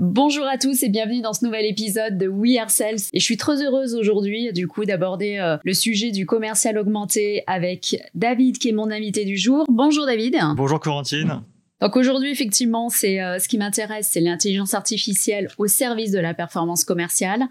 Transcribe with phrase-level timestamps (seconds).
[0.00, 3.10] Bonjour à tous et bienvenue dans ce nouvel épisode de We Sales.
[3.12, 7.44] Et je suis très heureuse aujourd'hui, du coup, d'aborder euh, le sujet du commercial augmenté
[7.46, 9.66] avec David, qui est mon invité du jour.
[9.68, 10.38] Bonjour David.
[10.56, 11.42] Bonjour Corentine.
[11.80, 16.34] Donc aujourd'hui, effectivement, c'est euh, ce qui m'intéresse, c'est l'intelligence artificielle au service de la
[16.34, 17.44] performance commerciale.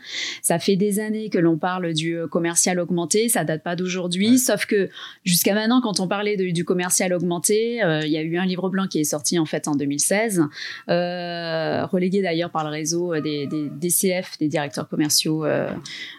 [0.44, 4.38] Ça fait des années que l'on parle du euh, commercial augmenté, ça date pas d'aujourd'hui,
[4.38, 4.89] sauf que
[5.24, 8.70] jusqu'à maintenant, quand on parlait du commercial augmenté, euh, il y a eu un livre
[8.70, 10.43] blanc qui est sorti en fait en 2016,
[10.88, 15.46] relégué d'ailleurs par le réseau des, des, DCF, des directeurs commerciaux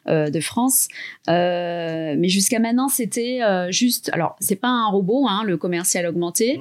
[0.06, 0.88] de France.
[1.28, 6.60] mais jusqu'à maintenant, c'était juste, alors c'est pas un robot, hein, le commercial augmenté,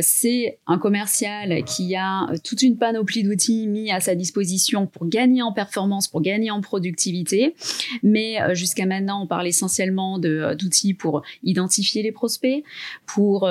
[0.00, 5.06] c'est un commercial qui a euh, toute une panoplie d'outils mis à sa disposition pour
[5.06, 7.54] gagner en performance, pour gagner en productivité.
[8.02, 12.64] Mais euh, jusqu'à maintenant, on parle essentiellement euh, d'outils pour identifier les prospects,
[13.06, 13.48] pour,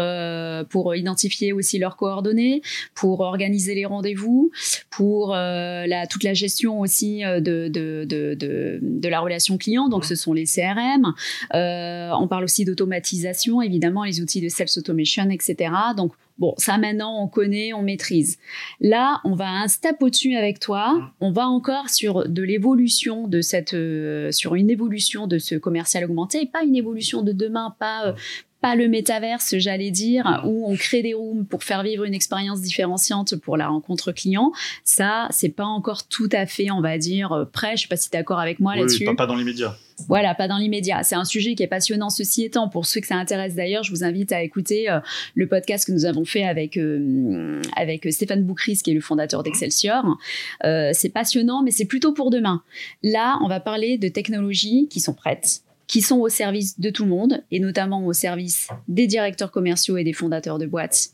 [0.69, 2.61] pour identifier aussi leurs coordonnées,
[2.95, 4.51] pour organiser les rendez-vous,
[4.89, 8.35] pour la, toute la gestion aussi de, de, de,
[8.81, 9.87] de, la relation client.
[9.87, 11.13] Donc, ce sont les CRM.
[11.53, 15.71] on parle aussi d'automatisation, évidemment, les outils de sales automation, etc.
[15.95, 18.37] Donc, Bon, ça maintenant on connaît, on maîtrise.
[18.79, 20.93] Là, on va un step au-dessus avec toi.
[20.93, 21.11] Mm.
[21.21, 26.05] On va encore sur de l'évolution de cette, euh, sur une évolution de ce commercial
[26.05, 28.13] augmenté, pas une évolution de demain, pas euh,
[28.61, 32.61] pas le métaverse, j'allais dire, où on crée des rooms pour faire vivre une expérience
[32.61, 34.51] différenciante pour la rencontre client.
[34.83, 37.75] Ça, c'est pas encore tout à fait, on va dire, euh, prêt.
[37.75, 39.05] Je sais pas si tu es d'accord avec moi là-dessus.
[39.05, 39.75] Pas, pas dans l'immédiat.
[40.07, 41.03] Voilà, pas dans l'immédiat.
[41.03, 42.09] C'est un sujet qui est passionnant.
[42.09, 44.99] Ceci étant, pour ceux que ça intéresse d'ailleurs, je vous invite à écouter euh,
[45.35, 49.43] le podcast que nous avons fait avec euh, avec Stéphane Boucris, qui est le fondateur
[49.43, 50.17] d'Excelsior.
[50.63, 52.63] Euh, c'est passionnant, mais c'est plutôt pour demain.
[53.03, 55.61] Là, on va parler de technologies qui sont prêtes
[55.91, 59.97] qui sont au service de tout le monde et notamment au service des directeurs commerciaux
[59.97, 61.09] et des fondateurs de boîtes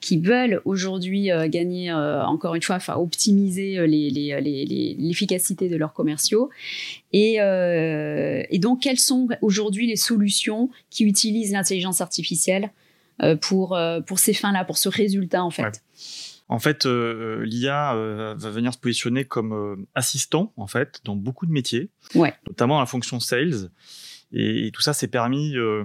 [0.00, 5.94] qui veulent aujourd'hui euh, gagner, euh, encore une fois, enfin optimiser euh, l'efficacité de leurs
[5.94, 6.50] commerciaux.
[7.14, 12.70] Et, et, donc, quelles sont aujourd'hui les solutions qui utilisent l'intelligence artificielle
[13.40, 15.82] pour, pour ces fins-là, pour ce résultat, en fait?
[16.50, 17.94] En fait, l'IA
[18.36, 22.34] va venir se positionner comme assistant, en fait, dans beaucoup de métiers, ouais.
[22.46, 23.70] notamment la fonction sales.
[24.32, 25.84] Et, tout ça s'est permis euh,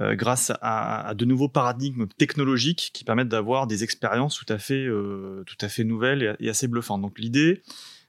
[0.00, 4.58] euh, grâce à, à, de nouveaux paradigmes technologiques qui permettent d'avoir des expériences tout à
[4.58, 7.02] fait, euh, tout à fait nouvelles et, assez bluffantes.
[7.02, 7.62] Donc l'idée,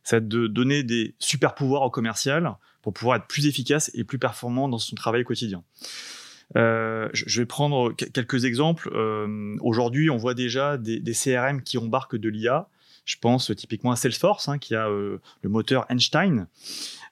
[0.03, 4.19] c'est de donner des super pouvoirs au commercial pour pouvoir être plus efficace et plus
[4.19, 5.63] performant dans son travail quotidien.
[6.55, 8.89] Euh, je vais prendre quelques exemples.
[8.93, 12.69] Euh, Aujourd'hui, on voit déjà des, des, CRM qui embarquent de l'IA.
[13.05, 16.47] Je pense typiquement à Salesforce, hein, qui a euh, le moteur Einstein,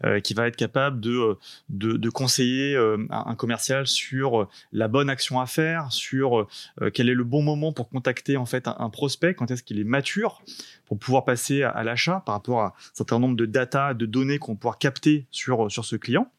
[0.04, 1.40] euh, qui va être capable de, euh,
[1.70, 2.76] de, de conseiller
[3.10, 6.48] un commercial sur la bonne action à faire, sur
[6.94, 9.84] quel est le bon moment pour contacter en fait un, prospect, quand est-ce qu'il est
[9.84, 10.42] mature
[10.86, 14.40] pour pouvoir passer à, l'achat par rapport à un certain nombre de data, de données
[14.40, 16.32] qu'on va capter sur, sur ce client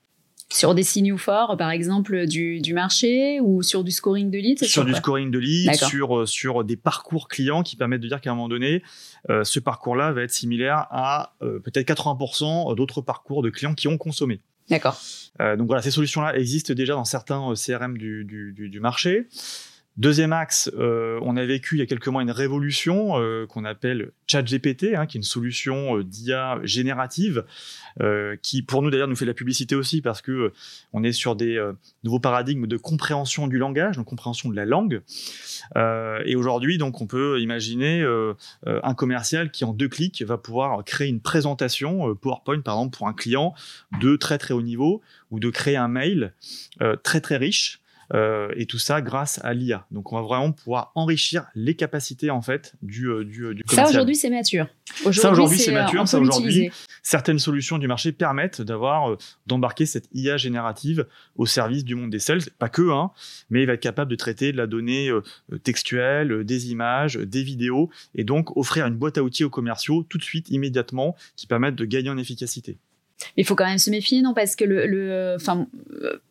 [0.50, 4.62] sur des signaux forts, par exemple du, du marché ou sur du scoring de lead
[4.64, 8.30] Sur, du scoring de lead, sur, sur des parcours clients qui permettent de dire qu'à
[8.30, 8.82] un moment donné,
[9.30, 13.88] euh, ce parcours-là va être similaire à euh, peut-être 80% d'autres parcours de clients qui
[13.88, 14.40] ont consommé.
[14.70, 15.00] D'accord.
[15.40, 19.28] Euh, donc voilà, ces solutions-là existent déjà dans certains CRM du, du marché.
[19.96, 23.64] Deuxième axe, euh, on a vécu il y a quelques mois une révolution euh, qu'on
[23.64, 27.44] appelle ChatGPT, hein, qui est une solution euh, d'IA générative,
[28.42, 30.52] qui pour nous d'ailleurs nous fait de la publicité aussi parce que
[30.92, 31.64] on est sur des
[32.02, 35.00] nouveaux paradigmes de compréhension du langage, donc compréhension de la langue.
[35.76, 38.04] et aujourd'hui, donc, on peut imaginer
[38.66, 43.06] un commercial qui en deux clics va pouvoir créer une présentation PowerPoint par exemple pour
[43.06, 43.54] un client
[44.00, 45.00] de très très haut niveau
[45.30, 46.34] ou de créer un mail
[47.04, 47.80] très très riche
[48.12, 49.86] euh, et tout ça grâce à l'IA.
[49.90, 53.64] Donc on va vraiment pouvoir enrichir les capacités en fait du, euh, du, euh, du
[53.64, 53.86] commercial.
[53.86, 54.66] Ça aujourd'hui c'est mature.
[55.12, 56.06] ça aujourd'hui c'est mature.
[56.06, 56.70] Ça aujourd'hui
[57.02, 59.16] certaines solutions du marché permettent d'avoir
[59.46, 61.06] d'embarquer cette IA générative
[61.36, 62.42] au service du monde des sales.
[62.58, 63.10] Pas que, hein,
[63.50, 65.10] mais il va être capable de traiter de la donnée
[65.62, 70.18] textuelle, des images, des vidéos, et donc offrir une boîte à outils aux commerciaux tout
[70.18, 72.78] de suite, immédiatement, qui permettent de gagner en efficacité.
[73.36, 74.34] Il faut quand même se méfier, non?
[74.34, 75.66] Parce que le, enfin,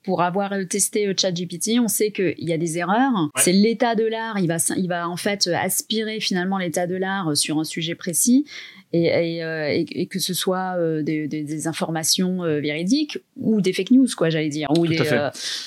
[0.03, 3.29] pour avoir testé ChatGPT, on sait qu'il y a des erreurs.
[3.37, 4.37] C'est l'état de l'art.
[4.39, 8.45] Il va, il va en fait aspirer finalement l'état de l'art sur un sujet précis.
[8.93, 13.89] Et, et, euh, que ce soit euh, des, des, informations euh, véridiques ou des fake
[13.89, 14.69] news, quoi, j'allais dire.
[14.77, 14.85] Ou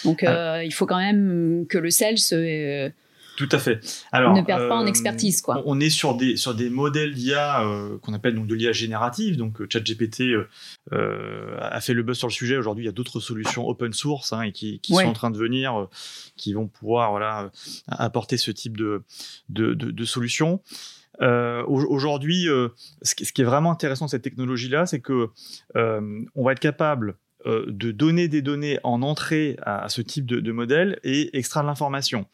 [0.05, 0.63] donc, ah.
[0.65, 2.89] il faut quand même que le sel se
[3.37, 3.81] tout à fait.
[4.13, 5.63] Alors, ne perd pas en euh, expertise, quoi.
[5.67, 9.37] On est sur des sur des modèles d'IA euh, qu'on appelle donc de l'IA générative.
[9.37, 10.35] Donc, euh, ChatGPT
[10.93, 12.57] a fait le buzz sur le sujet.
[12.57, 15.31] Aujourd'hui, il y a d'autres solutions open source hein, et qui, qui sont en train
[15.31, 15.89] de venir,
[16.37, 17.51] qui vont pouvoir voilà
[17.89, 19.03] apporter ce type de
[19.49, 20.61] de, de, de solutions.
[21.21, 22.49] Aujourd'hui,
[23.03, 25.29] ce, qui est vraiment intéressant de cette technologie-là, c'est que
[25.75, 30.53] on va être capable de donner des données en entrée à, ce type de, de
[30.53, 32.27] modèle et extraire de l'information.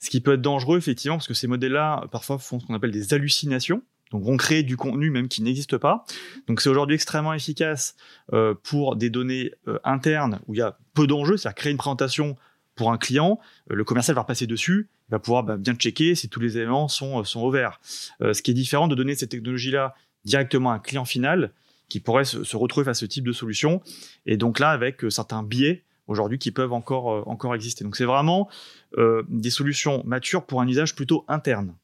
[0.00, 2.92] Ce qui peut être dangereux, effectivement, parce que ces modèles-là, parfois, font ce qu'on appelle
[2.92, 3.82] des hallucinations.
[4.12, 6.04] Donc, vont créer du contenu même qui n'existe pas.
[6.46, 7.94] Donc, c'est aujourd'hui extrêmement efficace
[8.32, 11.78] euh, pour des données euh, internes où il y a peu d'enjeux, c'est-à-dire créer une
[11.78, 12.36] présentation
[12.74, 13.38] pour un client,
[13.70, 16.56] euh, le commercial va repasser dessus, il va pouvoir bah, bien checker si tous les
[16.56, 17.80] éléments sont, sont au vert.
[18.20, 21.52] ce qui est différent de donner cette technologie-là directement à un client final
[21.88, 23.82] qui pourrait se, se, retrouver face à ce type de solution.
[24.26, 27.84] Et donc là, avec certains biais aujourd'hui qui peuvent encore, encore exister.
[27.84, 28.48] Donc, c'est vraiment
[28.96, 31.74] des solutions matures pour un usage plutôt interne.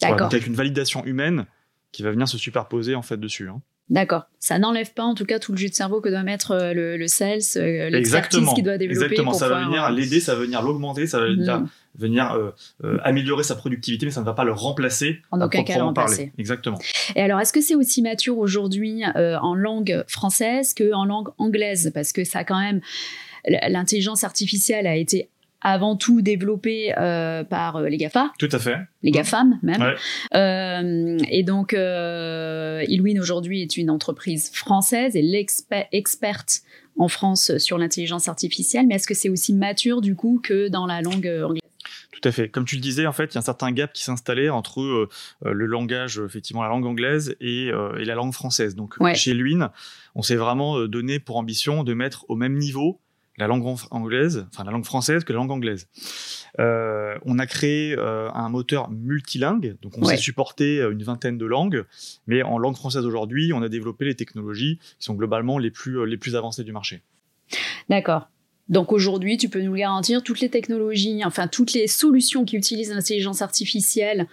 [0.00, 0.28] D'accord.
[0.28, 1.46] avec une validation humaine
[1.92, 3.48] qui va venir se superposer en fait dessus.
[3.48, 3.60] Hein.
[3.90, 4.26] D'accord.
[4.38, 6.74] Ça n'enlève pas en tout cas tout le jus de cerveau que doit mettre euh,
[6.74, 9.06] le, le sales, euh, l'expertise qu'il doit développer.
[9.06, 9.32] Exactement.
[9.32, 11.68] ça va venir l'aider, ça va venir l'augmenter, ça va mm.
[11.98, 12.34] venir,
[12.84, 15.22] euh, améliorer sa productivité, mais ça ne va pas le remplacer.
[15.30, 16.32] En aucun cas le remplacer.
[16.36, 16.78] Exactement.
[17.16, 21.90] Et alors, est-ce que c'est aussi mature aujourd'hui en langue française qu'en langue anglaise?
[21.94, 22.82] Parce que ça quand même
[23.46, 25.28] l'intelligence artificielle a été
[25.60, 28.32] avant tout développé euh, par euh, les GAFA.
[28.38, 28.76] Tout à fait.
[29.02, 29.94] Les GAFAM même.
[30.34, 36.60] Euh, et donc, euh, Ilwin aujourd'hui est une entreprise française et l'experte
[36.96, 38.86] en France sur l'intelligence artificielle.
[38.86, 41.62] Mais est-ce que c'est aussi mature du coup que dans la langue anglaise?
[42.12, 42.48] Tout à fait.
[42.48, 45.08] Comme tu le disais, en fait, il y a un certain gap qui s'installait entre
[45.44, 48.74] le langage, effectivement, la langue anglaise et, et la langue française.
[48.74, 49.70] Donc, chez Luin,
[50.16, 53.00] on s'est vraiment donné pour ambition de mettre au même niveau
[53.38, 55.88] la langue anglaise, enfin la langue française que la langue anglaise.
[56.58, 61.38] Euh, on a créé euh, un moteur multilingue, donc on sait supporter euh, une vingtaine
[61.38, 61.84] de langues,
[62.26, 66.04] mais en langue française aujourd'hui, on a développé les technologies qui sont globalement les plus,
[66.04, 67.02] les plus avancées du marché.
[67.88, 68.28] D'accord.
[68.68, 72.90] Donc aujourd'hui, tu peux nous garantir, toutes les technologies, enfin toutes les solutions qui utilisent
[72.90, 74.26] l'intelligence artificielle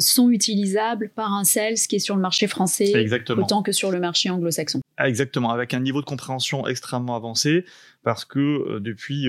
[0.00, 2.92] sont utilisables par un sales qui est sur le marché français
[3.36, 4.80] autant que sur le marché anglo-saxon.
[4.98, 7.64] Exactement, avec un niveau de compréhension extrêmement avancé
[8.04, 9.28] parce que euh, depuis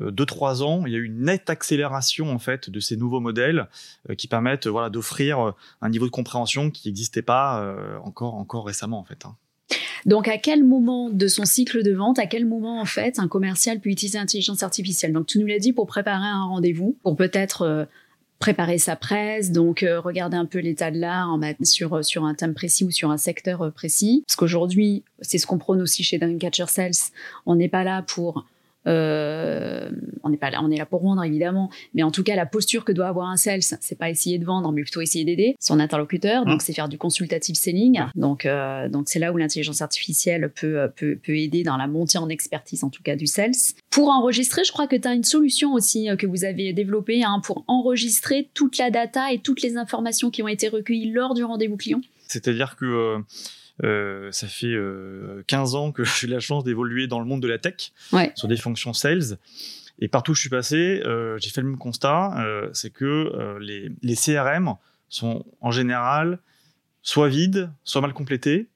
[0.00, 3.20] 2-3 euh, ans, il y a eu une nette accélération en fait de ces nouveaux
[3.20, 3.68] modèles
[4.10, 8.98] euh, qui permettent voilà, d'offrir un niveau de compréhension qui n'existait pas encore, encore récemment
[8.98, 9.24] en fait.
[9.24, 9.36] Hein.
[10.06, 13.28] Donc, à quel moment de son cycle de vente, à quel moment en fait un
[13.28, 15.12] commercial peut utiliser l'intelligence artificielle?
[15.12, 17.86] Donc, tu nous l'as dit pour préparer un rendez-vous, pour peut-être
[18.38, 22.34] préparer sa presse, donc euh, regarder un peu l'état de l'art sur, euh, sur un
[22.34, 24.24] thème précis ou sur un secteur euh, précis.
[24.26, 27.12] Parce qu'aujourd'hui, c'est ce qu'on prône aussi chez Dreamcatcher Sales,
[27.46, 28.46] on n'est pas là pour
[28.86, 29.90] euh,
[30.22, 32.46] on n'est pas là, on est là pour vendre évidemment, mais en tout cas la
[32.46, 35.56] posture que doit avoir un sales, c'est pas essayer de vendre, mais plutôt essayer d'aider
[35.60, 36.44] son interlocuteur.
[36.44, 36.64] Donc mmh.
[36.64, 38.00] c'est faire du consultative selling.
[38.14, 42.18] Donc euh, donc c'est là où l'intelligence artificielle peut, peut peut aider dans la montée
[42.18, 43.52] en expertise en tout cas du sales.
[43.90, 47.24] Pour enregistrer, je crois que tu as une solution aussi euh, que vous avez développée
[47.24, 51.34] hein, pour enregistrer toute la data et toutes les informations qui ont été recueillies lors
[51.34, 52.00] du rendez-vous client.
[52.28, 53.18] C'est-à-dire que euh,
[53.82, 54.74] ça fait
[55.46, 57.92] 15 euh, ans que j'ai la chance d'évoluer dans le monde de la tech
[58.34, 59.38] sur des fonctions sales.
[59.98, 62.34] Et partout où je suis passé, euh, j'ai fait le même constat,
[62.72, 64.74] c'est que les, les, CRM
[65.08, 66.38] sont en général
[67.02, 68.68] soit vides, soit mal complétés,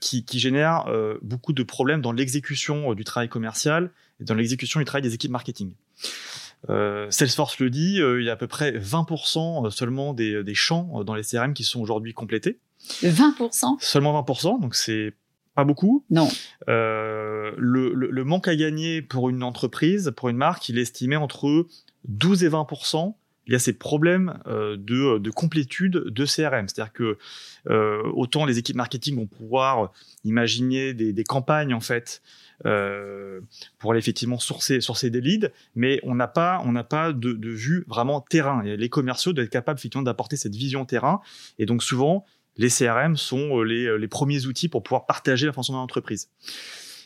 [0.00, 0.86] qui, qui, génèrent
[1.22, 3.90] beaucoup de problèmes dans l'exécution du travail commercial
[4.20, 5.72] et dans l'exécution du travail des équipes marketing.
[6.68, 11.16] Salesforce le dit, il y a à peu près 20% seulement des, des champs dans
[11.16, 12.60] les CRM qui sont aujourd'hui complétés.
[13.02, 15.14] 20% Seulement 20%, donc c'est
[15.54, 16.04] pas beaucoup.
[16.10, 16.28] Non.
[16.68, 21.16] Euh, le, le, manque à gagner pour une entreprise, pour une marque, il est estimé
[21.16, 21.66] entre
[22.08, 23.14] 12 et 20%.
[23.48, 26.68] Il y a ces problèmes euh, de, de, complétude de CRM.
[26.68, 27.18] C'est-à-dire que
[27.68, 29.92] euh, autant les équipes marketing vont pouvoir
[30.24, 32.22] imaginer des, des campagnes en fait
[32.64, 33.40] euh,
[33.78, 37.48] pour aller effectivement sourcer, sourcer des leads, mais on n'a pas, on pas de, de,
[37.50, 38.62] vue vraiment terrain.
[38.62, 41.20] Et les commerciaux doivent être capables effectivement d'apporter cette vision terrain.
[41.58, 42.24] Et donc souvent,
[42.56, 46.28] les CRM sont euh, les, euh, les, premiers outils pour pouvoir partager l'information dans l'entreprise.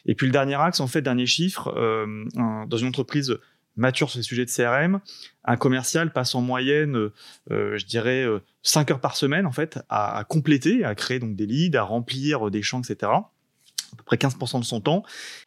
[0.06, 3.36] Et puis le dernier axe, en fait, dernier chiffre, euh, dans une entreprise
[3.76, 5.00] mature sur les sujets de CRM,
[5.44, 7.10] un commercial passe en moyenne,
[7.50, 8.24] euh, je dirais,
[8.62, 11.82] 5 heures par semaine, en fait, à, à, compléter, à créer donc des leads, à
[11.82, 13.12] remplir des champs, etc.
[13.12, 15.02] À peu près 15% de son temps.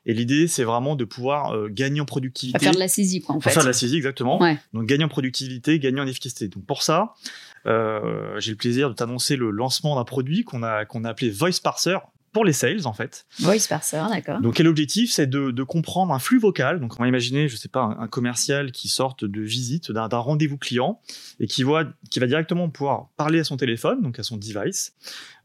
[0.06, 2.58] Et l'idée, c'est vraiment de pouvoir gagner en productivité.
[2.58, 3.50] À faire de la saisie, quoi, en fait.
[3.50, 4.40] faire de la saisie, exactement.
[4.74, 6.50] Donc, gagner en productivité, gagner en efficacité.
[6.50, 7.16] Donc, pour ça,
[7.66, 11.60] j'ai le plaisir de t'annoncer le lancement d'un produit qu'on a, qu'on a appelé Voice
[11.64, 11.98] Parser
[12.32, 13.26] pour les sales en fait.
[13.40, 14.42] Voice parser, d'accord.
[14.42, 16.80] Donc quel objectif C'est de, de, comprendre un flux vocal.
[16.80, 20.58] Donc on va imaginer, je sais pas, un, commercial qui sorte de visite, d'un rendez-vous
[20.58, 21.02] client
[21.40, 24.94] et qui voit, qui va directement pouvoir parler à son téléphone, donc à son device,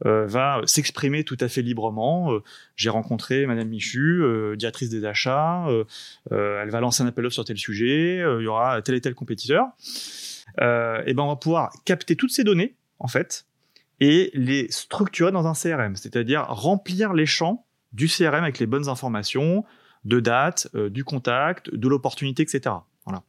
[0.07, 2.33] euh, va s'exprimer tout à fait librement.
[2.33, 2.43] Euh,
[2.77, 5.67] j'ai rencontré Madame Michu, euh, directrice des achats.
[6.31, 8.23] Elle va lancer un appel offre sur tel sujet.
[8.39, 9.67] il y aura tel et tel compétiteur.
[10.59, 13.47] Et ben on va pouvoir capter toutes ces données en fait,
[14.05, 18.91] et les structurer dans un CRM, c'est-à-dire remplir les champs du CRM avec les bonnes
[18.91, 19.65] informations,
[20.05, 22.75] de date, euh, du contact, de l'opportunité, etc.
[23.07, 23.23] Voilà.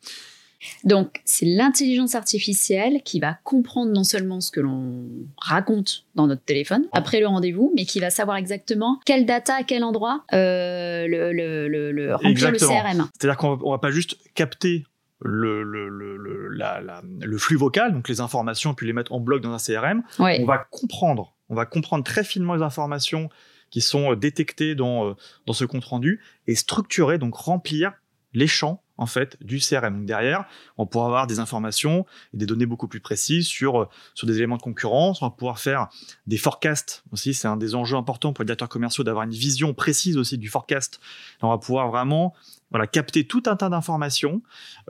[0.83, 6.43] Donc, c'est l'intelligence artificielle qui va comprendre non seulement ce que l'on raconte dans notre
[6.43, 11.07] téléphone après le rendez-vous, mais qui va savoir exactement quelle data à quel endroit euh,
[11.07, 13.07] le, le, le, remplir le CRM.
[13.17, 14.83] C'est-à-dire qu'on va, va pas juste capter
[15.21, 16.81] le, le, le, la,
[17.21, 20.03] le, flux vocal, donc les informations, puis les mettre en bloc dans un CRM.
[20.41, 23.29] On va comprendre, on va comprendre très finement les informations
[23.69, 25.13] qui sont euh, détectées dans, euh,
[25.47, 27.93] dans ce compte rendu et structurer, donc remplir
[28.33, 29.97] les champs en fait du CRM.
[29.97, 30.45] Donc derrière,
[30.77, 34.37] on pourra avoir des informations et des données beaucoup plus précises sur euh, sur des
[34.37, 35.21] éléments de concurrence.
[35.21, 35.87] On va pouvoir faire
[36.27, 37.33] des forecasts aussi.
[37.33, 40.49] C'est un des enjeux importants pour les directeurs commerciaux d'avoir une vision précise aussi du
[40.49, 40.99] forecast.
[41.41, 42.33] on va pouvoir vraiment
[42.71, 44.41] voilà capter tout un tas d'informations.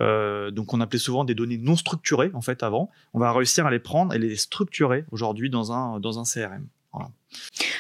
[0.02, 2.90] Euh, donc on appelait souvent des données non structurées en fait avant.
[3.14, 6.68] On va réussir à les prendre et les structurer aujourd'hui dans un dans un CRM.
[6.96, 7.12] Voilà.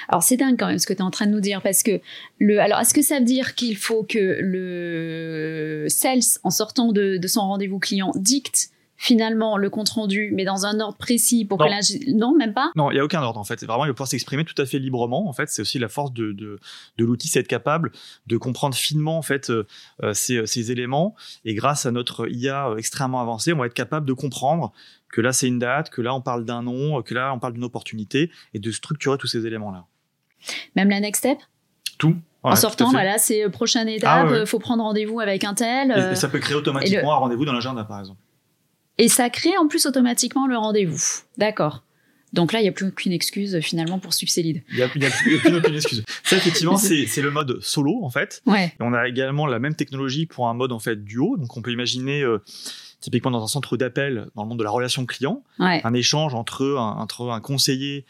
[0.09, 1.83] Alors c'est dingue quand même ce que tu es en train de nous dire parce
[1.83, 2.01] que
[2.39, 7.19] le alors est-ce que ça veut dire qu'il faut que le sales en sortant de,
[7.27, 11.65] son rendez-vous client dicte finalement le compte rendu, mais dans un ordre précis pour que
[11.65, 12.71] là, non, même pas?
[12.77, 13.61] Non, il y a aucun ordre en fait.
[13.65, 15.27] Vraiment, il va pouvoir s'exprimer tout à fait librement.
[15.27, 16.59] En fait, c'est aussi la force de, de,
[16.97, 17.91] l'outil, c'est être capable
[18.27, 19.67] de comprendre finement en fait euh,
[20.01, 21.13] euh, ces, ces, éléments.
[21.43, 24.71] Et grâce à notre IA extrêmement avancée, on va être capable de comprendre
[25.15, 27.53] que là c'est une date, que là on parle d'un nom, que là on parle
[27.53, 29.85] d'une opportunité, et de structurer tous ces éléments-là.
[30.75, 31.37] Même la next step?
[31.97, 32.17] Tout.
[32.43, 35.91] en sortant, voilà, c'est prochaine étape, il ah faut prendre rendez-vous avec un tel.
[35.91, 38.19] Et, euh, ça peut créer automatiquement un rendez-vous dans l'agenda, par exemple.
[38.97, 41.01] Et ça crée en plus automatiquement le rendez-vous.
[41.37, 41.85] D'accord.
[42.33, 44.61] Donc là, il n'y a plus aucune excuse finalement pour leads.
[44.71, 46.03] Il n'y a, plus, aucune excuse.
[46.23, 48.41] Ça, effectivement, c'est le mode solo en fait.
[48.45, 48.73] Ouais.
[48.81, 51.37] on a également la même technologie pour un mode en fait duo.
[51.37, 52.43] Donc on peut imaginer euh,
[53.05, 56.65] typiquement dans un centre d'appel dans le monde de la relation client, un échange entre
[56.65, 58.03] un, entre un conseiller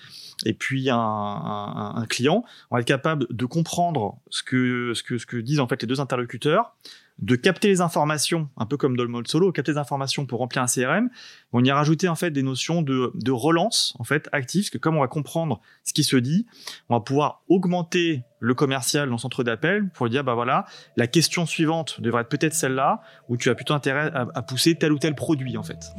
[0.46, 5.18] et puis un, un, client, on va être capable de comprendre ce que, ce que,
[5.18, 6.76] ce que disent en fait les deux interlocuteurs,
[7.20, 10.40] de capter les informations, un peu comme dans le mode solo, capter les informations pour
[10.40, 11.10] remplir un CRM.
[11.54, 14.70] On y a rajouté en fait des notions de, de relance en fait active, parce
[14.70, 16.46] que comme on va comprendre ce qui se dit,
[16.90, 20.66] on va pouvoir augmenter le commercial dans le centre d'appel pour dire bah voilà,
[20.98, 24.76] la question suivante devrait être peut-être celle-là, où tu as plutôt intérêt à, à pousser
[24.76, 25.94] tel ou tel produit en fait.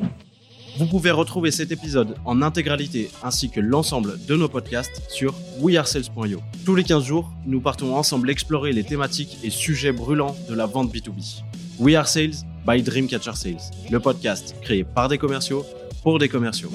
[0.79, 6.43] Vous pouvez retrouver cet épisode en intégralité ainsi que l'ensemble de nos podcasts sur wearesales.io.
[6.67, 10.67] Tous les 15 jours, nous partons ensemble explorer les thématiques et sujets brûlants de la
[10.67, 11.43] vente B2B.
[11.79, 15.65] We Are Sales by Dreamcatcher Sales, le podcast créé par des commerciaux
[16.03, 16.71] pour des commerciaux.